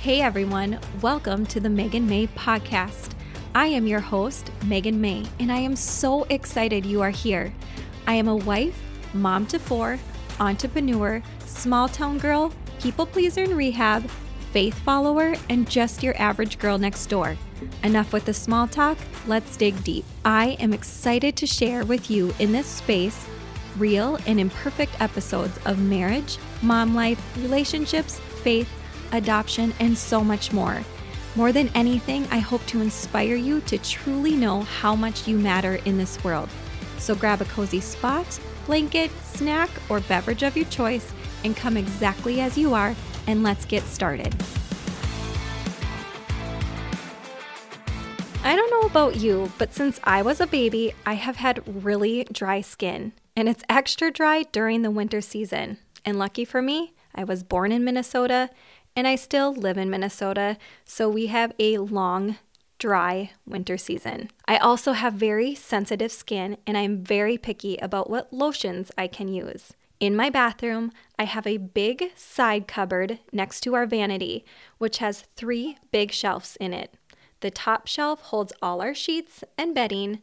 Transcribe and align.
Hey 0.00 0.20
everyone, 0.20 0.78
welcome 1.02 1.44
to 1.46 1.58
the 1.58 1.68
Megan 1.68 2.08
May 2.08 2.28
podcast. 2.28 3.10
I 3.52 3.66
am 3.66 3.84
your 3.84 3.98
host, 3.98 4.52
Megan 4.64 5.00
May, 5.00 5.24
and 5.40 5.50
I 5.50 5.56
am 5.56 5.74
so 5.74 6.22
excited 6.30 6.86
you 6.86 7.02
are 7.02 7.10
here. 7.10 7.52
I 8.06 8.14
am 8.14 8.28
a 8.28 8.36
wife, 8.36 8.80
mom 9.12 9.44
to 9.48 9.58
four, 9.58 9.98
entrepreneur, 10.38 11.20
small 11.46 11.88
town 11.88 12.18
girl, 12.18 12.52
people 12.80 13.06
pleaser 13.06 13.42
in 13.42 13.56
rehab, 13.56 14.08
faith 14.52 14.78
follower, 14.78 15.34
and 15.50 15.68
just 15.68 16.04
your 16.04 16.16
average 16.16 16.60
girl 16.60 16.78
next 16.78 17.06
door. 17.06 17.36
Enough 17.82 18.12
with 18.12 18.24
the 18.24 18.34
small 18.34 18.68
talk, 18.68 18.98
let's 19.26 19.56
dig 19.56 19.82
deep. 19.82 20.04
I 20.24 20.50
am 20.60 20.72
excited 20.72 21.34
to 21.38 21.46
share 21.46 21.84
with 21.84 22.08
you 22.08 22.32
in 22.38 22.52
this 22.52 22.68
space 22.68 23.26
real 23.76 24.16
and 24.26 24.38
imperfect 24.38 25.00
episodes 25.00 25.58
of 25.64 25.80
marriage, 25.80 26.38
mom 26.62 26.94
life, 26.94 27.20
relationships, 27.42 28.20
faith, 28.44 28.68
adoption, 29.12 29.74
and 29.80 29.96
so 29.96 30.22
much 30.22 30.52
more. 30.52 30.82
More 31.34 31.52
than 31.52 31.68
anything, 31.74 32.26
I 32.30 32.38
hope 32.38 32.64
to 32.66 32.80
inspire 32.80 33.36
you 33.36 33.60
to 33.62 33.78
truly 33.78 34.34
know 34.34 34.62
how 34.62 34.96
much 34.96 35.28
you 35.28 35.38
matter 35.38 35.76
in 35.84 35.96
this 35.96 36.22
world. 36.24 36.48
So 36.98 37.14
grab 37.14 37.40
a 37.40 37.44
cozy 37.44 37.80
spot, 37.80 38.40
blanket, 38.66 39.10
snack, 39.22 39.70
or 39.88 40.00
beverage 40.00 40.42
of 40.42 40.56
your 40.56 40.66
choice 40.66 41.12
and 41.44 41.56
come 41.56 41.76
exactly 41.76 42.40
as 42.40 42.58
you 42.58 42.74
are, 42.74 42.94
and 43.26 43.42
let's 43.42 43.64
get 43.64 43.84
started. 43.84 44.34
I 48.42 48.56
don't 48.56 48.70
know 48.70 48.88
about 48.88 49.16
you, 49.16 49.52
but 49.58 49.74
since 49.74 50.00
I 50.04 50.22
was 50.22 50.40
a 50.40 50.46
baby, 50.46 50.94
I 51.04 51.14
have 51.14 51.36
had 51.36 51.84
really 51.84 52.24
dry 52.32 52.62
skin, 52.62 53.12
and 53.36 53.48
it's 53.48 53.62
extra 53.68 54.10
dry 54.10 54.44
during 54.52 54.82
the 54.82 54.90
winter 54.90 55.20
season. 55.20 55.78
And 56.04 56.18
lucky 56.18 56.44
for 56.44 56.62
me, 56.62 56.94
I 57.14 57.24
was 57.24 57.42
born 57.42 57.72
in 57.72 57.84
Minnesota 57.84 58.48
and 58.98 59.06
I 59.06 59.14
still 59.14 59.54
live 59.54 59.78
in 59.78 59.90
Minnesota, 59.90 60.56
so 60.84 61.08
we 61.08 61.28
have 61.28 61.52
a 61.60 61.78
long, 61.78 62.36
dry 62.80 63.30
winter 63.46 63.78
season. 63.78 64.28
I 64.46 64.56
also 64.56 64.90
have 64.90 65.12
very 65.12 65.54
sensitive 65.54 66.10
skin 66.10 66.56
and 66.66 66.76
I'm 66.76 67.04
very 67.04 67.38
picky 67.38 67.76
about 67.76 68.10
what 68.10 68.32
lotions 68.32 68.90
I 68.98 69.06
can 69.06 69.28
use. 69.28 69.74
In 70.00 70.16
my 70.16 70.30
bathroom, 70.30 70.90
I 71.16 71.26
have 71.26 71.46
a 71.46 71.58
big 71.58 72.10
side 72.16 72.66
cupboard 72.66 73.20
next 73.32 73.60
to 73.60 73.76
our 73.76 73.86
vanity, 73.86 74.44
which 74.78 74.98
has 74.98 75.26
three 75.36 75.78
big 75.92 76.10
shelves 76.10 76.56
in 76.60 76.74
it. 76.74 76.94
The 77.38 77.52
top 77.52 77.86
shelf 77.86 78.20
holds 78.20 78.52
all 78.60 78.82
our 78.82 78.96
sheets 78.96 79.44
and 79.56 79.76
bedding. 79.76 80.22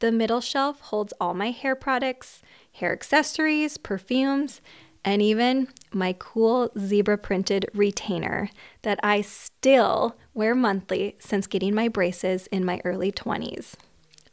The 0.00 0.12
middle 0.12 0.42
shelf 0.42 0.80
holds 0.80 1.14
all 1.18 1.32
my 1.32 1.52
hair 1.52 1.74
products, 1.74 2.42
hair 2.72 2.92
accessories, 2.92 3.78
perfumes, 3.78 4.60
and 5.04 5.22
even 5.22 5.68
my 5.92 6.14
cool 6.18 6.70
zebra 6.78 7.18
printed 7.18 7.66
retainer 7.74 8.50
that 8.82 9.00
I 9.02 9.20
still 9.22 10.16
wear 10.34 10.54
monthly 10.54 11.16
since 11.18 11.46
getting 11.46 11.74
my 11.74 11.88
braces 11.88 12.46
in 12.48 12.64
my 12.64 12.80
early 12.84 13.10
20s. 13.10 13.74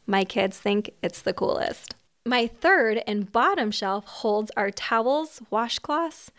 My 0.06 0.24
kids 0.24 0.60
think 0.60 0.92
it's 1.02 1.22
the 1.22 1.34
coolest. 1.34 1.96
My 2.26 2.48
third 2.48 3.02
and 3.08 3.32
bottom 3.32 3.72
shelf 3.72 4.06
holds 4.06 4.52
our 4.58 4.72
towels, 4.72 5.42
washcloths, 5.52 6.30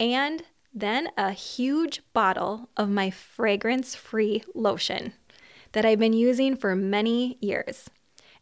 and 0.00 0.42
then 0.74 1.08
a 1.16 1.32
huge 1.32 2.02
bottle 2.12 2.68
of 2.76 2.90
my 2.90 3.10
fragrance 3.10 3.94
free 3.94 4.42
lotion 4.54 5.12
that 5.72 5.84
I've 5.84 5.98
been 5.98 6.12
using 6.12 6.56
for 6.56 6.74
many 6.74 7.38
years. 7.40 7.88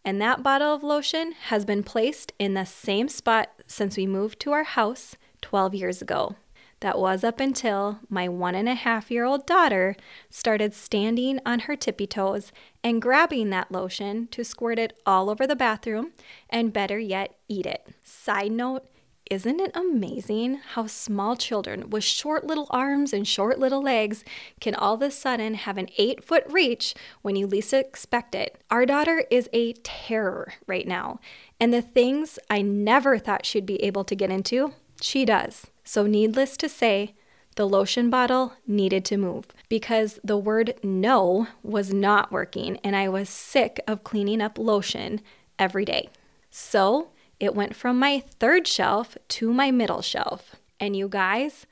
And 0.04 0.20
that 0.20 0.42
bottle 0.42 0.74
of 0.74 0.82
lotion 0.82 1.32
has 1.48 1.64
been 1.64 1.82
placed 1.82 2.32
in 2.38 2.54
the 2.54 2.64
same 2.64 3.08
spot 3.08 3.50
since 3.66 3.96
we 3.96 4.06
moved 4.06 4.40
to 4.40 4.52
our 4.52 4.64
house 4.64 5.16
12 5.42 5.74
years 5.74 6.02
ago. 6.02 6.36
That 6.80 6.98
was 6.98 7.22
up 7.22 7.38
until 7.38 8.00
my 8.08 8.28
one 8.28 8.56
and 8.56 8.68
a 8.68 8.74
half 8.74 9.08
year 9.08 9.24
old 9.24 9.46
daughter 9.46 9.94
started 10.30 10.74
standing 10.74 11.38
on 11.46 11.60
her 11.60 11.76
tippy 11.76 12.08
toes 12.08 12.50
and 12.82 13.00
grabbing 13.00 13.50
that 13.50 13.70
lotion 13.70 14.26
to 14.32 14.42
squirt 14.42 14.80
it 14.80 14.98
all 15.06 15.30
over 15.30 15.46
the 15.46 15.54
bathroom 15.54 16.10
and 16.50 16.72
better 16.72 16.98
yet, 16.98 17.36
eat 17.46 17.66
it. 17.66 17.86
Side 18.02 18.50
note, 18.50 18.84
isn't 19.32 19.60
it 19.60 19.74
amazing 19.74 20.60
how 20.74 20.86
small 20.86 21.36
children 21.36 21.88
with 21.88 22.04
short 22.04 22.46
little 22.46 22.66
arms 22.68 23.14
and 23.14 23.26
short 23.26 23.58
little 23.58 23.82
legs 23.82 24.24
can 24.60 24.74
all 24.74 24.92
of 24.92 25.00
a 25.00 25.10
sudden 25.10 25.54
have 25.54 25.78
an 25.78 25.88
eight 25.96 26.22
foot 26.22 26.44
reach 26.50 26.94
when 27.22 27.34
you 27.34 27.46
least 27.46 27.72
expect 27.72 28.34
it? 28.34 28.62
Our 28.70 28.84
daughter 28.84 29.24
is 29.30 29.48
a 29.54 29.72
terror 29.72 30.52
right 30.66 30.86
now, 30.86 31.18
and 31.58 31.72
the 31.72 31.80
things 31.80 32.38
I 32.50 32.60
never 32.60 33.18
thought 33.18 33.46
she'd 33.46 33.64
be 33.64 33.82
able 33.82 34.04
to 34.04 34.14
get 34.14 34.30
into, 34.30 34.74
she 35.00 35.24
does. 35.24 35.68
So, 35.82 36.06
needless 36.06 36.58
to 36.58 36.68
say, 36.68 37.14
the 37.56 37.66
lotion 37.66 38.10
bottle 38.10 38.52
needed 38.66 39.02
to 39.06 39.16
move 39.16 39.46
because 39.70 40.20
the 40.22 40.36
word 40.36 40.74
no 40.82 41.48
was 41.62 41.90
not 41.94 42.30
working 42.30 42.78
and 42.84 42.94
I 42.94 43.08
was 43.08 43.30
sick 43.30 43.80
of 43.88 44.04
cleaning 44.04 44.42
up 44.42 44.58
lotion 44.58 45.22
every 45.58 45.86
day. 45.86 46.10
So, 46.50 47.08
it 47.42 47.56
went 47.56 47.74
from 47.74 47.98
my 47.98 48.20
third 48.20 48.68
shelf 48.68 49.18
to 49.26 49.52
my 49.52 49.72
middle 49.72 50.00
shelf. 50.00 50.54
And 50.78 50.94
you 50.94 51.08
guys, 51.08 51.66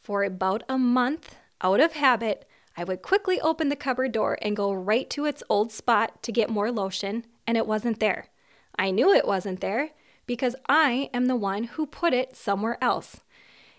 for 0.00 0.22
about 0.22 0.62
a 0.68 0.78
month, 0.78 1.34
out 1.60 1.80
of 1.80 1.94
habit, 1.94 2.48
I 2.76 2.84
would 2.84 3.02
quickly 3.02 3.40
open 3.40 3.68
the 3.68 3.74
cupboard 3.74 4.12
door 4.12 4.38
and 4.40 4.56
go 4.56 4.72
right 4.72 5.10
to 5.10 5.24
its 5.24 5.42
old 5.48 5.72
spot 5.72 6.22
to 6.22 6.30
get 6.30 6.48
more 6.48 6.70
lotion, 6.70 7.26
and 7.44 7.56
it 7.56 7.66
wasn't 7.66 7.98
there. 7.98 8.28
I 8.78 8.92
knew 8.92 9.12
it 9.12 9.26
wasn't 9.26 9.60
there 9.60 9.90
because 10.26 10.54
I 10.68 11.10
am 11.12 11.26
the 11.26 11.34
one 11.34 11.64
who 11.64 11.86
put 11.86 12.12
it 12.12 12.36
somewhere 12.36 12.78
else. 12.80 13.22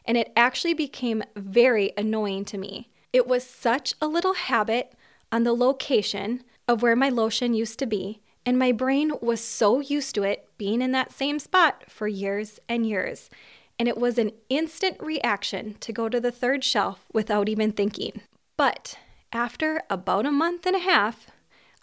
And 0.03 0.17
it 0.17 0.33
actually 0.35 0.73
became 0.73 1.23
very 1.37 1.93
annoying 1.95 2.43
to 2.45 2.57
me. 2.57 2.89
It 3.13 3.25
was 3.25 3.47
such 3.47 3.93
a 4.01 4.07
little 4.07 4.33
habit 4.33 4.91
on 5.31 5.43
the 5.43 5.53
location 5.53 6.43
of 6.67 6.81
where 6.81 6.95
my 6.97 7.07
lotion 7.07 7.53
used 7.53 7.79
to 7.79 7.85
be, 7.85 8.21
and 8.47 8.57
my 8.57 8.71
brain 8.71 9.11
was 9.19 9.43
so 9.43 9.81
used 9.81 10.15
to 10.15 10.23
it 10.23 10.47
being 10.57 10.81
in 10.81 10.93
that 10.93 11.11
same 11.11 11.37
spot 11.37 11.83
for 11.89 12.07
years 12.07 12.61
and 12.69 12.87
years. 12.87 13.29
And 13.77 13.89
it 13.89 13.97
was 13.97 14.17
an 14.17 14.31
instant 14.47 14.95
reaction 15.01 15.75
to 15.81 15.91
go 15.91 16.07
to 16.07 16.21
the 16.21 16.31
third 16.31 16.63
shelf 16.63 17.03
without 17.11 17.49
even 17.49 17.73
thinking. 17.73 18.21
But 18.55 18.97
after 19.33 19.81
about 19.89 20.25
a 20.25 20.31
month 20.31 20.65
and 20.65 20.77
a 20.77 20.79
half, 20.79 21.27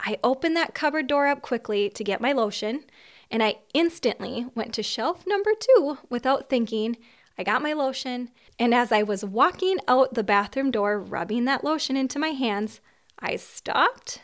I 0.01 0.17
opened 0.25 0.57
that 0.57 0.73
cupboard 0.75 1.07
door 1.07 1.27
up 1.27 1.43
quickly 1.43 1.91
to 1.91 2.03
get 2.03 2.23
my 2.23 2.33
lotion 2.33 2.85
and 3.31 3.43
I 3.43 3.57
instantly 3.75 4.47
went 4.55 4.73
to 4.73 4.83
shelf 4.83 5.27
number 5.27 5.51
two 5.59 5.99
without 6.09 6.49
thinking. 6.49 6.97
I 7.37 7.43
got 7.43 7.61
my 7.61 7.75
lotion, 7.75 8.31
and 8.59 8.73
as 8.75 8.91
I 8.91 9.03
was 9.03 9.23
walking 9.23 9.79
out 9.87 10.15
the 10.15 10.25
bathroom 10.25 10.71
door, 10.71 10.99
rubbing 10.99 11.45
that 11.45 11.65
lotion 11.65 11.95
into 11.95 12.19
my 12.19 12.29
hands, 12.29 12.81
I 13.19 13.37
stopped, 13.37 14.23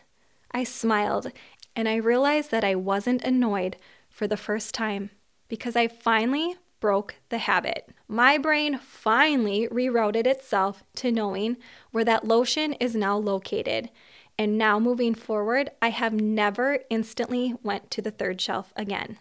I 0.53 0.65
smiled, 0.65 1.33
and 1.75 1.89
I 1.89 1.97
realized 1.97 2.51
that 2.51 2.65
I 2.65 2.75
wasn't 2.75 3.25
annoyed 3.25 3.77
for 4.09 4.27
the 4.27 4.37
first 4.37 4.75
time 4.75 5.11
because 5.49 5.77
I 5.77 5.89
finally 5.89 6.57
broke 6.81 7.17
the 7.29 7.39
habit. 7.39 7.89
My 8.09 8.39
brain 8.39 8.79
finally 8.79 9.69
rerouted 9.69 10.27
itself 10.27 10.83
to 10.97 11.13
knowing 11.13 11.57
where 11.91 12.05
that 12.05 12.27
lotion 12.27 12.73
is 12.75 12.97
now 12.97 13.17
located. 13.17 13.91
And 14.39 14.57
now 14.57 14.79
moving 14.79 15.15
forward, 15.15 15.71
I 15.83 15.91
have 15.91 16.15
never 16.15 16.79
instantly 16.89 17.55
went 17.63 17.91
to 17.93 18.03
the 18.03 18.11
third 18.11 18.41
shelf 18.41 18.73
again. 18.75 19.19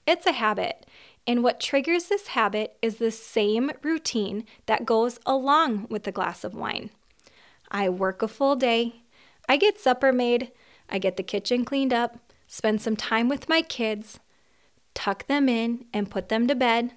It's 0.06 0.26
a 0.26 0.32
habit, 0.32 0.86
and 1.26 1.42
what 1.42 1.60
triggers 1.60 2.04
this 2.04 2.28
habit 2.28 2.76
is 2.80 2.96
the 2.96 3.10
same 3.10 3.72
routine 3.82 4.46
that 4.66 4.86
goes 4.86 5.18
along 5.26 5.86
with 5.90 6.04
the 6.04 6.12
glass 6.12 6.44
of 6.44 6.54
wine. 6.54 6.90
I 7.70 7.88
work 7.88 8.22
a 8.22 8.28
full 8.28 8.56
day, 8.56 9.02
I 9.48 9.56
get 9.56 9.80
supper 9.80 10.12
made, 10.12 10.50
I 10.88 10.98
get 10.98 11.16
the 11.16 11.22
kitchen 11.22 11.64
cleaned 11.64 11.92
up, 11.92 12.18
spend 12.46 12.80
some 12.80 12.96
time 12.96 13.28
with 13.28 13.48
my 13.48 13.62
kids, 13.62 14.20
tuck 14.94 15.26
them 15.26 15.48
in 15.48 15.86
and 15.92 16.10
put 16.10 16.28
them 16.28 16.46
to 16.46 16.54
bed, 16.54 16.92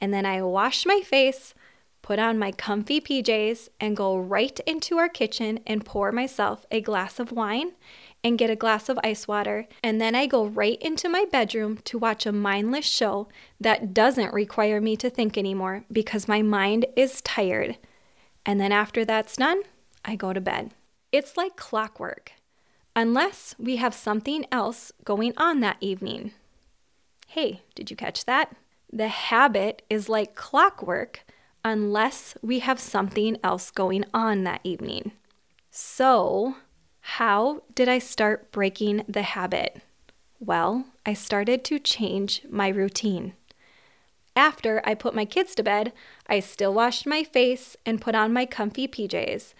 and 0.00 0.12
then 0.12 0.26
I 0.26 0.42
wash 0.42 0.86
my 0.86 1.00
face, 1.00 1.54
put 2.02 2.18
on 2.18 2.38
my 2.38 2.52
comfy 2.52 3.00
PJs, 3.00 3.68
and 3.80 3.96
go 3.96 4.16
right 4.16 4.58
into 4.66 4.98
our 4.98 5.08
kitchen 5.08 5.60
and 5.66 5.84
pour 5.84 6.12
myself 6.12 6.64
a 6.70 6.80
glass 6.80 7.18
of 7.18 7.32
wine 7.32 7.72
and 8.24 8.38
get 8.38 8.50
a 8.50 8.56
glass 8.56 8.88
of 8.88 8.98
ice 9.04 9.28
water. 9.28 9.66
And 9.82 10.00
then 10.00 10.14
I 10.14 10.26
go 10.26 10.46
right 10.46 10.80
into 10.80 11.08
my 11.08 11.24
bedroom 11.30 11.78
to 11.84 11.98
watch 11.98 12.26
a 12.26 12.32
mindless 12.32 12.86
show 12.86 13.28
that 13.60 13.94
doesn't 13.94 14.34
require 14.34 14.80
me 14.80 14.96
to 14.96 15.10
think 15.10 15.38
anymore 15.38 15.84
because 15.90 16.26
my 16.28 16.42
mind 16.42 16.86
is 16.96 17.20
tired. 17.22 17.76
And 18.44 18.60
then 18.60 18.72
after 18.72 19.04
that's 19.04 19.36
done, 19.36 19.62
I 20.04 20.16
go 20.16 20.32
to 20.32 20.40
bed. 20.40 20.72
It's 21.12 21.36
like 21.36 21.56
clockwork, 21.56 22.32
unless 22.96 23.54
we 23.58 23.76
have 23.76 23.94
something 23.94 24.46
else 24.50 24.92
going 25.04 25.32
on 25.36 25.60
that 25.60 25.76
evening. 25.80 26.32
Hey, 27.26 27.62
did 27.74 27.90
you 27.90 27.96
catch 27.96 28.24
that? 28.24 28.56
The 28.92 29.08
habit 29.08 29.82
is 29.90 30.08
like 30.08 30.34
clockwork 30.34 31.24
unless 31.64 32.36
we 32.42 32.60
have 32.60 32.78
something 32.78 33.36
else 33.42 33.70
going 33.70 34.04
on 34.14 34.44
that 34.44 34.60
evening. 34.64 35.12
So, 35.70 36.56
how 37.00 37.62
did 37.74 37.88
I 37.88 37.98
start 37.98 38.52
breaking 38.52 39.04
the 39.08 39.22
habit? 39.22 39.80
Well, 40.40 40.86
I 41.04 41.14
started 41.14 41.64
to 41.64 41.78
change 41.78 42.42
my 42.48 42.68
routine. 42.68 43.34
After 44.36 44.80
I 44.84 44.94
put 44.94 45.14
my 45.14 45.24
kids 45.24 45.54
to 45.56 45.64
bed, 45.64 45.92
I 46.28 46.38
still 46.38 46.72
washed 46.72 47.06
my 47.06 47.24
face 47.24 47.76
and 47.84 48.00
put 48.00 48.14
on 48.14 48.32
my 48.32 48.46
comfy 48.46 48.86
PJs. 48.86 49.52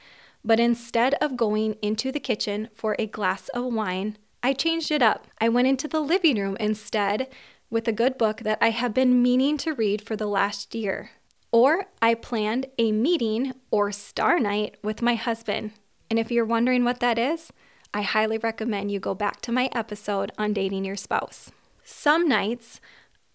But 0.44 0.60
instead 0.60 1.14
of 1.14 1.36
going 1.36 1.74
into 1.82 2.12
the 2.12 2.20
kitchen 2.20 2.68
for 2.72 2.94
a 2.98 3.06
glass 3.06 3.48
of 3.48 3.72
wine, 3.72 4.16
I 4.40 4.52
changed 4.52 4.92
it 4.92 5.02
up. 5.02 5.26
I 5.40 5.48
went 5.48 5.66
into 5.66 5.88
the 5.88 6.00
living 6.00 6.38
room 6.38 6.56
instead 6.60 7.28
with 7.70 7.88
a 7.88 7.92
good 7.92 8.16
book 8.16 8.42
that 8.42 8.58
I 8.60 8.70
have 8.70 8.94
been 8.94 9.20
meaning 9.20 9.56
to 9.58 9.74
read 9.74 10.00
for 10.00 10.14
the 10.14 10.28
last 10.28 10.74
year. 10.76 11.10
Or 11.50 11.86
I 12.02 12.14
planned 12.14 12.66
a 12.78 12.92
meeting 12.92 13.54
or 13.70 13.90
star 13.92 14.38
night 14.38 14.76
with 14.82 15.02
my 15.02 15.14
husband. 15.14 15.72
And 16.10 16.18
if 16.18 16.30
you're 16.30 16.44
wondering 16.44 16.84
what 16.84 17.00
that 17.00 17.18
is, 17.18 17.52
I 17.94 18.02
highly 18.02 18.38
recommend 18.38 18.90
you 18.90 19.00
go 19.00 19.14
back 19.14 19.40
to 19.42 19.52
my 19.52 19.70
episode 19.72 20.30
on 20.36 20.52
dating 20.52 20.84
your 20.84 20.96
spouse. 20.96 21.50
Some 21.84 22.28
nights, 22.28 22.80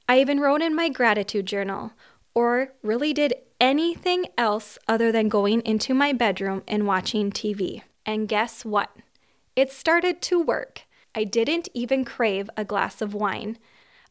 I 0.08 0.20
even 0.20 0.40
wrote 0.40 0.62
in 0.62 0.76
my 0.76 0.90
gratitude 0.90 1.48
journal 1.48 1.94
or 2.36 2.74
really 2.84 3.14
did 3.14 3.34
anything 3.60 4.28
else 4.38 4.78
other 4.88 5.12
than 5.12 5.30
going 5.30 5.62
into 5.62 5.94
my 5.94 6.14
bedroom 6.14 6.64
and 6.68 6.86
watching 6.86 7.32
TV. 7.32 7.82
And 8.06 8.28
guess 8.28 8.66
what? 8.66 8.96
It 9.56 9.72
started 9.72 10.22
to 10.24 10.42
work. 10.42 10.82
I 11.16 11.24
didn't 11.24 11.70
even 11.74 12.06
crave 12.06 12.50
a 12.58 12.66
glass 12.66 13.02
of 13.02 13.14
wine. 13.14 13.58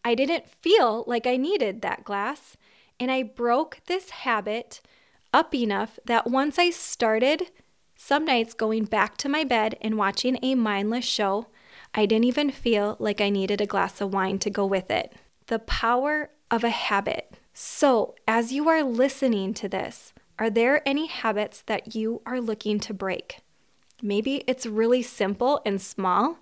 I 0.04 0.14
didn't 0.14 0.48
feel 0.48 1.04
like 1.06 1.26
I 1.26 1.36
needed 1.36 1.82
that 1.82 2.04
glass. 2.04 2.56
And 2.98 3.10
I 3.10 3.22
broke 3.22 3.80
this 3.86 4.10
habit 4.10 4.80
up 5.32 5.54
enough 5.54 5.98
that 6.04 6.26
once 6.28 6.58
I 6.58 6.70
started, 6.70 7.50
some 7.96 8.24
nights 8.24 8.54
going 8.54 8.84
back 8.84 9.16
to 9.18 9.28
my 9.28 9.44
bed 9.44 9.76
and 9.80 9.96
watching 9.96 10.38
a 10.42 10.54
mindless 10.54 11.04
show, 11.04 11.46
I 11.94 12.06
didn't 12.06 12.24
even 12.24 12.50
feel 12.50 12.96
like 12.98 13.20
I 13.20 13.30
needed 13.30 13.60
a 13.60 13.66
glass 13.66 14.00
of 14.00 14.12
wine 14.12 14.38
to 14.40 14.50
go 14.50 14.66
with 14.66 14.90
it. 14.90 15.12
The 15.46 15.58
power 15.58 16.30
of 16.50 16.64
a 16.64 16.70
habit. 16.70 17.34
So, 17.54 18.14
as 18.26 18.52
you 18.52 18.68
are 18.68 18.82
listening 18.82 19.54
to 19.54 19.68
this, 19.68 20.12
are 20.38 20.50
there 20.50 20.86
any 20.88 21.06
habits 21.06 21.62
that 21.66 21.94
you 21.94 22.22
are 22.24 22.40
looking 22.40 22.80
to 22.80 22.94
break? 22.94 23.38
Maybe 24.02 24.42
it's 24.46 24.66
really 24.66 25.02
simple 25.02 25.60
and 25.64 25.80
small, 25.80 26.38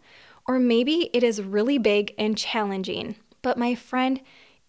or 0.47 0.59
maybe 0.59 1.11
it 1.13 1.23
is 1.23 1.43
really 1.43 1.79
big 1.79 2.15
and 2.17 2.39
challenging. 2.39 3.17
But, 3.43 3.59
my 3.59 3.75
friend, 3.75 4.21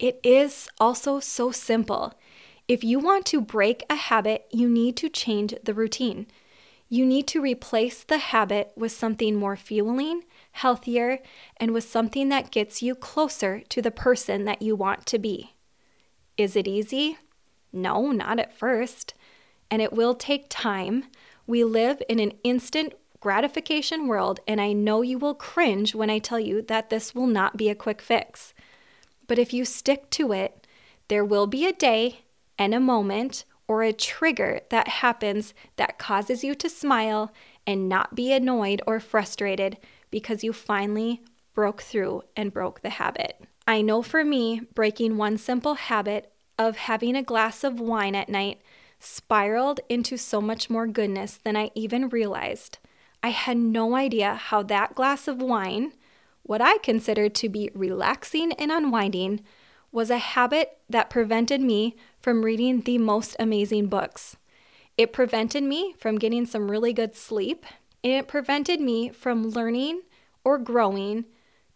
it 0.01 0.19
is 0.23 0.67
also 0.79 1.19
so 1.19 1.51
simple. 1.51 2.15
If 2.67 2.83
you 2.83 2.99
want 2.99 3.25
to 3.27 3.39
break 3.39 3.83
a 3.87 3.95
habit, 3.95 4.47
you 4.51 4.67
need 4.67 4.97
to 4.97 5.09
change 5.09 5.53
the 5.63 5.75
routine. 5.75 6.25
You 6.89 7.05
need 7.05 7.27
to 7.27 7.39
replace 7.39 8.03
the 8.03 8.17
habit 8.17 8.71
with 8.75 8.91
something 8.91 9.35
more 9.35 9.55
fueling, 9.55 10.23
healthier, 10.53 11.19
and 11.57 11.71
with 11.71 11.83
something 11.83 12.29
that 12.29 12.49
gets 12.49 12.81
you 12.81 12.95
closer 12.95 13.61
to 13.69 13.81
the 13.81 13.91
person 13.91 14.43
that 14.45 14.63
you 14.63 14.75
want 14.75 15.05
to 15.05 15.19
be. 15.19 15.53
Is 16.35 16.55
it 16.55 16.67
easy? 16.67 17.19
No, 17.71 18.11
not 18.11 18.39
at 18.39 18.57
first. 18.57 19.13
And 19.69 19.83
it 19.83 19.93
will 19.93 20.15
take 20.15 20.47
time. 20.49 21.05
We 21.45 21.63
live 21.63 22.01
in 22.09 22.19
an 22.19 22.33
instant 22.43 22.95
gratification 23.19 24.07
world, 24.07 24.39
and 24.47 24.59
I 24.59 24.73
know 24.73 25.03
you 25.03 25.19
will 25.19 25.35
cringe 25.35 25.93
when 25.93 26.09
I 26.09 26.17
tell 26.17 26.39
you 26.39 26.63
that 26.63 26.89
this 26.89 27.13
will 27.13 27.27
not 27.27 27.55
be 27.55 27.69
a 27.69 27.75
quick 27.75 28.01
fix. 28.01 28.55
But 29.31 29.39
if 29.39 29.53
you 29.53 29.63
stick 29.63 30.09
to 30.09 30.33
it, 30.33 30.67
there 31.07 31.23
will 31.23 31.47
be 31.47 31.65
a 31.65 31.71
day 31.71 32.25
and 32.59 32.75
a 32.75 32.81
moment 32.81 33.45
or 33.65 33.81
a 33.81 33.93
trigger 33.93 34.59
that 34.71 34.89
happens 34.89 35.53
that 35.77 35.97
causes 35.97 36.43
you 36.43 36.53
to 36.55 36.67
smile 36.67 37.31
and 37.65 37.87
not 37.87 38.13
be 38.13 38.33
annoyed 38.33 38.81
or 38.85 38.99
frustrated 38.99 39.77
because 40.09 40.43
you 40.43 40.51
finally 40.51 41.21
broke 41.53 41.81
through 41.81 42.23
and 42.35 42.51
broke 42.51 42.81
the 42.81 42.89
habit. 42.89 43.41
I 43.65 43.81
know 43.81 44.01
for 44.01 44.25
me, 44.25 44.63
breaking 44.75 45.15
one 45.15 45.37
simple 45.37 45.75
habit 45.75 46.33
of 46.59 46.75
having 46.75 47.15
a 47.15 47.23
glass 47.23 47.63
of 47.63 47.79
wine 47.79 48.15
at 48.15 48.27
night 48.27 48.59
spiraled 48.99 49.79
into 49.87 50.17
so 50.17 50.41
much 50.41 50.69
more 50.69 50.87
goodness 50.87 51.39
than 51.41 51.55
I 51.55 51.71
even 51.73 52.09
realized. 52.09 52.79
I 53.23 53.29
had 53.29 53.55
no 53.55 53.95
idea 53.95 54.35
how 54.35 54.61
that 54.63 54.93
glass 54.93 55.29
of 55.29 55.41
wine 55.41 55.93
what 56.43 56.61
I 56.61 56.77
considered 56.79 57.35
to 57.35 57.49
be 57.49 57.69
relaxing 57.73 58.51
and 58.53 58.71
unwinding 58.71 59.41
was 59.91 60.09
a 60.09 60.17
habit 60.17 60.77
that 60.89 61.09
prevented 61.09 61.61
me 61.61 61.95
from 62.19 62.43
reading 62.43 62.81
the 62.81 62.97
most 62.97 63.35
amazing 63.39 63.87
books. 63.87 64.37
It 64.97 65.13
prevented 65.13 65.63
me 65.63 65.93
from 65.97 66.17
getting 66.17 66.45
some 66.45 66.69
really 66.69 66.93
good 66.93 67.15
sleep, 67.15 67.65
and 68.03 68.13
it 68.13 68.27
prevented 68.27 68.79
me 68.79 69.09
from 69.09 69.49
learning 69.49 70.01
or 70.43 70.57
growing 70.57 71.25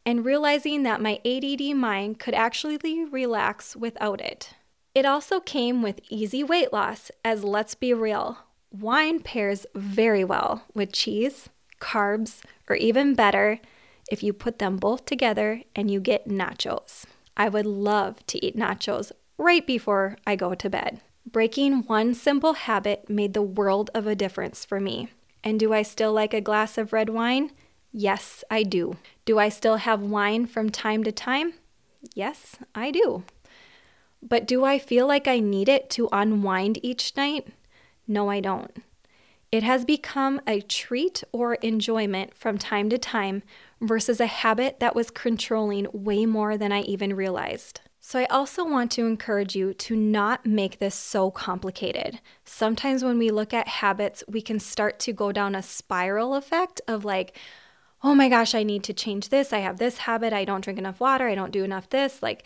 and 0.05 0.23
realizing 0.23 0.83
that 0.83 1.01
my 1.01 1.19
ADD 1.25 1.75
mind 1.75 2.19
could 2.19 2.33
actually 2.33 3.03
relax 3.05 3.75
without 3.75 4.21
it. 4.21 4.51
It 4.93 5.05
also 5.05 5.39
came 5.39 5.81
with 5.81 5.99
easy 6.09 6.43
weight 6.43 6.71
loss, 6.71 7.11
as 7.23 7.43
let's 7.43 7.75
be 7.75 7.93
real, 7.93 8.37
wine 8.71 9.19
pairs 9.19 9.65
very 9.73 10.23
well 10.23 10.63
with 10.73 10.93
cheese, 10.93 11.49
carbs, 11.81 12.41
or 12.69 12.75
even 12.75 13.13
better, 13.15 13.59
if 14.09 14.23
you 14.23 14.33
put 14.33 14.59
them 14.59 14.77
both 14.77 15.05
together 15.05 15.61
and 15.75 15.89
you 15.89 15.99
get 15.99 16.27
nachos. 16.27 17.05
I 17.37 17.49
would 17.49 17.65
love 17.65 18.25
to 18.27 18.45
eat 18.45 18.55
nachos 18.57 19.11
right 19.37 19.65
before 19.65 20.17
I 20.25 20.35
go 20.35 20.53
to 20.55 20.69
bed. 20.69 21.01
Breaking 21.25 21.83
one 21.83 22.13
simple 22.13 22.53
habit 22.53 23.09
made 23.09 23.33
the 23.33 23.41
world 23.41 23.89
of 23.93 24.07
a 24.07 24.15
difference 24.15 24.63
for 24.63 24.79
me. 24.79 25.09
And 25.43 25.59
do 25.59 25.73
I 25.73 25.81
still 25.81 26.13
like 26.13 26.33
a 26.33 26.41
glass 26.41 26.77
of 26.77 26.93
red 26.93 27.09
wine? 27.09 27.51
Yes, 27.91 28.43
I 28.49 28.63
do. 28.63 28.97
Do 29.25 29.39
I 29.39 29.49
still 29.49 29.77
have 29.77 30.01
wine 30.01 30.45
from 30.45 30.69
time 30.69 31.03
to 31.03 31.11
time? 31.11 31.53
Yes, 32.13 32.57
I 32.73 32.91
do. 32.91 33.23
But 34.21 34.47
do 34.47 34.65
I 34.65 34.79
feel 34.79 35.07
like 35.07 35.27
I 35.27 35.39
need 35.39 35.69
it 35.69 35.89
to 35.91 36.09
unwind 36.11 36.79
each 36.83 37.15
night? 37.15 37.47
No, 38.07 38.29
I 38.29 38.39
don't. 38.39 38.83
It 39.55 39.63
has 39.63 39.85
become 39.85 40.41
a 40.45 40.59
treat 40.59 41.23
or 41.31 41.53
enjoyment 41.53 42.35
from 42.35 42.57
time 42.57 42.89
to 42.89 42.97
time 42.97 43.41
versus 43.79 44.19
a 44.19 44.25
habit 44.25 44.81
that 44.81 44.93
was 44.93 45.09
controlling 45.09 45.87
way 45.93 46.25
more 46.25 46.57
than 46.57 46.73
I 46.73 46.81
even 46.81 47.15
realized. 47.15 47.79
So, 48.01 48.19
I 48.19 48.25
also 48.25 48.65
want 48.65 48.91
to 48.91 49.05
encourage 49.05 49.55
you 49.55 49.73
to 49.73 49.95
not 49.95 50.45
make 50.45 50.79
this 50.79 50.93
so 50.93 51.31
complicated. 51.31 52.19
Sometimes 52.43 53.01
when 53.01 53.17
we 53.17 53.31
look 53.31 53.53
at 53.53 53.69
habits, 53.69 54.25
we 54.27 54.41
can 54.41 54.59
start 54.59 54.99
to 54.99 55.13
go 55.13 55.31
down 55.31 55.55
a 55.55 55.63
spiral 55.63 56.35
effect 56.35 56.81
of 56.85 57.05
like, 57.05 57.37
oh 58.03 58.13
my 58.13 58.27
gosh, 58.27 58.53
I 58.53 58.63
need 58.63 58.83
to 58.83 58.93
change 58.93 59.29
this. 59.29 59.53
I 59.53 59.59
have 59.59 59.77
this 59.77 59.99
habit. 59.99 60.33
I 60.33 60.43
don't 60.43 60.65
drink 60.65 60.79
enough 60.79 60.99
water. 60.99 61.29
I 61.29 61.35
don't 61.35 61.53
do 61.53 61.63
enough 61.63 61.89
this. 61.89 62.21
Like, 62.21 62.45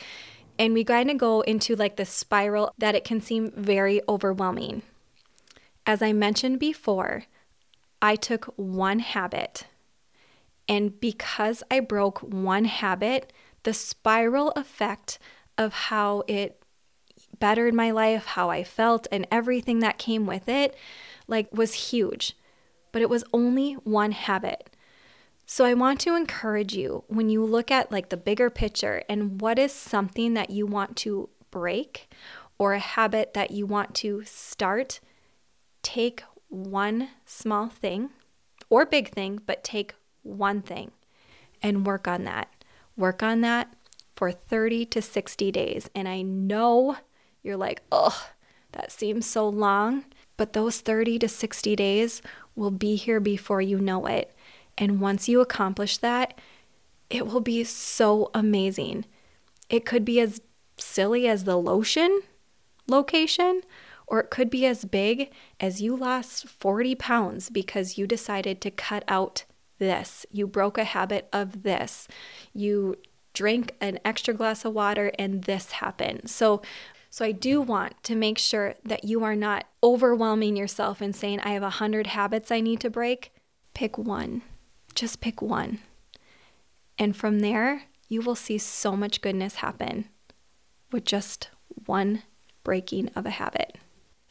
and 0.59 0.75
we 0.75 0.83
kind 0.83 1.09
of 1.09 1.17
go 1.17 1.41
into 1.41 1.75
like 1.75 1.95
the 1.95 2.05
spiral 2.05 2.71
that 2.77 2.93
it 2.93 3.03
can 3.03 3.19
seem 3.19 3.49
very 3.55 3.99
overwhelming. 4.07 4.83
As 5.89 6.03
I 6.03 6.13
mentioned 6.13 6.59
before, 6.59 7.23
I 7.99 8.15
took 8.15 8.53
one 8.57 8.99
habit. 8.99 9.65
And 10.67 10.99
because 10.99 11.63
I 11.71 11.79
broke 11.79 12.19
one 12.19 12.65
habit, 12.65 13.33
the 13.63 13.73
spiral 13.73 14.51
effect 14.51 15.17
of 15.57 15.73
how 15.73 16.21
it 16.27 16.61
bettered 17.39 17.73
my 17.73 17.89
life, 17.89 18.27
how 18.27 18.51
I 18.51 18.63
felt, 18.63 19.07
and 19.11 19.25
everything 19.31 19.79
that 19.79 19.97
came 19.97 20.27
with 20.27 20.47
it, 20.47 20.75
like 21.27 21.51
was 21.51 21.89
huge. 21.89 22.37
But 22.91 23.01
it 23.01 23.09
was 23.09 23.23
only 23.33 23.73
one 23.73 24.11
habit. 24.11 24.69
So 25.47 25.65
I 25.65 25.73
want 25.73 25.99
to 26.01 26.15
encourage 26.15 26.75
you 26.75 27.03
when 27.07 27.31
you 27.31 27.43
look 27.43 27.71
at 27.71 27.91
like 27.91 28.09
the 28.09 28.15
bigger 28.15 28.51
picture 28.51 29.01
and 29.09 29.41
what 29.41 29.57
is 29.57 29.71
something 29.71 30.35
that 30.35 30.51
you 30.51 30.67
want 30.67 30.97
to 30.97 31.29
break 31.49 32.13
or 32.59 32.73
a 32.73 32.79
habit 32.79 33.33
that 33.33 33.49
you 33.49 33.65
want 33.65 33.95
to 33.95 34.21
start, 34.23 34.99
take 35.83 36.23
one 36.49 37.09
small 37.25 37.67
thing 37.67 38.09
or 38.69 38.85
big 38.85 39.09
thing, 39.09 39.39
but 39.45 39.63
take 39.63 39.95
one 40.23 40.61
thing 40.61 40.91
and 41.61 41.85
work 41.85 42.07
on 42.07 42.23
that. 42.23 42.49
Work 42.97 43.23
on 43.23 43.41
that 43.41 43.73
for 44.15 44.31
30 44.31 44.85
to 44.87 45.01
60 45.01 45.51
days. 45.51 45.89
And 45.95 46.07
I 46.07 46.21
know 46.21 46.97
you're 47.43 47.57
like, 47.57 47.81
oh, 47.91 48.29
that 48.73 48.91
seems 48.91 49.25
so 49.25 49.47
long. 49.47 50.05
But 50.37 50.53
those 50.53 50.81
30 50.81 51.19
to 51.19 51.27
60 51.27 51.75
days 51.75 52.21
will 52.55 52.71
be 52.71 52.95
here 52.95 53.19
before 53.19 53.61
you 53.61 53.79
know 53.79 54.05
it. 54.05 54.33
And 54.77 55.01
once 55.01 55.27
you 55.27 55.41
accomplish 55.41 55.97
that, 55.97 56.39
it 57.09 57.27
will 57.27 57.41
be 57.41 57.63
so 57.63 58.29
amazing. 58.33 59.05
It 59.69 59.85
could 59.85 60.05
be 60.05 60.19
as 60.19 60.41
silly 60.77 61.27
as 61.27 61.43
the 61.43 61.57
lotion 61.57 62.21
location, 62.89 63.61
or 64.09 64.19
it 64.19 64.29
could 64.29 64.49
be 64.49 64.65
as 64.65 64.85
big 64.85 65.31
as 65.59 65.81
you 65.81 65.95
lost 65.95 66.47
40 66.47 66.95
pounds 66.95 67.49
because 67.49 67.97
you 67.97 68.07
decided 68.07 68.59
to 68.61 68.71
cut 68.71 69.03
out 69.07 69.45
this. 69.77 70.25
You 70.31 70.47
broke 70.47 70.77
a 70.77 70.83
habit 70.83 71.29
of 71.31 71.63
this. 71.63 72.07
You 72.53 72.97
drank 73.33 73.75
an 73.79 73.99
extra 74.03 74.33
glass 74.33 74.65
of 74.65 74.73
water 74.73 75.11
and 75.17 75.43
this 75.43 75.73
happened. 75.73 76.29
So 76.29 76.61
so 77.11 77.25
I 77.25 77.31
do 77.31 77.59
want 77.59 78.03
to 78.03 78.15
make 78.15 78.37
sure 78.37 78.75
that 78.85 79.03
you 79.03 79.23
are 79.23 79.35
not 79.35 79.65
overwhelming 79.83 80.55
yourself 80.55 81.01
and 81.01 81.15
saying 81.15 81.39
I 81.39 81.51
have 81.51 81.63
a 81.63 81.79
100 81.81 82.07
habits 82.07 82.51
I 82.51 82.59
need 82.59 82.79
to 82.81 82.89
break. 82.89 83.31
Pick 83.73 83.97
one. 83.97 84.43
Just 84.93 85.19
pick 85.19 85.41
one. 85.41 85.79
And 86.99 87.15
from 87.15 87.39
there, 87.39 87.83
you 88.09 88.21
will 88.21 88.35
see 88.35 88.57
so 88.59 88.95
much 88.95 89.21
goodness 89.21 89.55
happen 89.55 90.09
with 90.91 91.03
just 91.05 91.49
one 91.85 92.23
breaking 92.63 93.09
of 93.15 93.25
a 93.25 93.31
habit. 93.31 93.77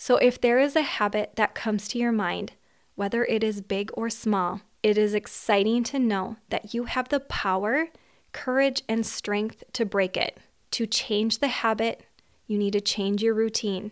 So, 0.01 0.17
if 0.17 0.41
there 0.41 0.61
is 0.61 0.77
a 0.77 0.83
habit 0.83 1.33
that 1.35 1.57
comes 1.57 1.89
to 1.89 1.99
your 1.99 2.13
mind, 2.13 2.53
whether 2.95 3.25
it 3.25 3.43
is 3.43 3.61
big 3.61 3.91
or 3.95 4.09
small, 4.09 4.63
it 4.81 4.97
is 4.97 5.13
exciting 5.13 5.83
to 5.85 5.99
know 5.99 6.37
that 6.51 6.73
you 6.73 6.85
have 6.85 7.09
the 7.09 7.19
power, 7.19 7.89
courage, 8.33 8.83
and 8.89 9.05
strength 9.05 9.65
to 9.73 9.85
break 9.85 10.17
it. 10.17 10.39
To 10.73 10.87
change 10.87 11.39
the 11.39 11.49
habit, 11.49 12.05
you 12.47 12.59
need 12.59 12.75
to 12.75 12.81
change 12.81 13.25
your 13.25 13.35
routine, 13.35 13.91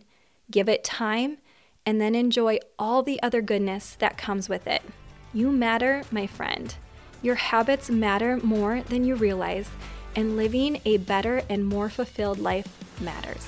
give 0.48 0.68
it 0.68 0.84
time, 0.84 1.38
and 1.84 2.00
then 2.00 2.14
enjoy 2.14 2.60
all 2.78 3.02
the 3.02 3.20
other 3.20 3.42
goodness 3.42 3.96
that 3.98 4.16
comes 4.16 4.48
with 4.48 4.68
it. 4.68 4.82
You 5.34 5.50
matter, 5.50 6.04
my 6.12 6.28
friend. 6.28 6.72
Your 7.20 7.34
habits 7.34 7.90
matter 7.90 8.38
more 8.44 8.82
than 8.82 9.04
you 9.04 9.16
realize, 9.16 9.70
and 10.14 10.36
living 10.36 10.80
a 10.84 10.98
better 10.98 11.42
and 11.50 11.66
more 11.66 11.90
fulfilled 11.90 12.38
life 12.38 12.68
matters. 13.00 13.46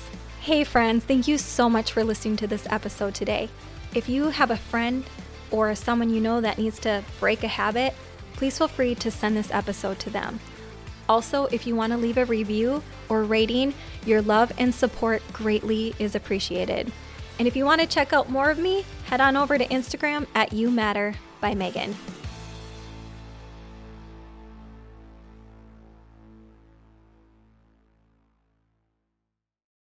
Hey, 0.49 0.63
friends, 0.63 1.03
thank 1.03 1.27
you 1.27 1.37
so 1.37 1.69
much 1.69 1.91
for 1.91 2.03
listening 2.03 2.35
to 2.37 2.47
this 2.47 2.65
episode 2.71 3.13
today. 3.13 3.49
If 3.93 4.09
you 4.09 4.29
have 4.29 4.49
a 4.49 4.57
friend 4.57 5.05
or 5.51 5.75
someone 5.75 6.09
you 6.09 6.19
know 6.19 6.41
that 6.41 6.57
needs 6.57 6.79
to 6.79 7.03
break 7.19 7.43
a 7.43 7.47
habit, 7.47 7.93
please 8.33 8.57
feel 8.57 8.67
free 8.67 8.95
to 8.95 9.11
send 9.11 9.37
this 9.37 9.51
episode 9.51 9.99
to 9.99 10.09
them. 10.09 10.39
Also, 11.07 11.45
if 11.51 11.67
you 11.67 11.75
want 11.75 11.93
to 11.93 11.99
leave 11.99 12.17
a 12.17 12.25
review 12.25 12.81
or 13.09 13.25
rating, 13.25 13.75
your 14.07 14.23
love 14.23 14.51
and 14.57 14.73
support 14.73 15.21
greatly 15.33 15.93
is 15.99 16.15
appreciated. 16.15 16.91
And 17.37 17.47
if 17.47 17.55
you 17.55 17.63
want 17.63 17.81
to 17.81 17.87
check 17.87 18.11
out 18.11 18.31
more 18.31 18.49
of 18.49 18.57
me, 18.57 18.85
head 19.05 19.21
on 19.21 19.37
over 19.37 19.55
to 19.55 19.67
Instagram 19.67 20.25
at 20.33 20.51
You 20.51 20.71
Matter 20.71 21.13
by 21.41 21.53
Megan. 21.53 21.95